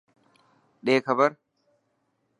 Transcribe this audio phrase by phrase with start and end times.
[0.85, 1.31] ڏي کبر.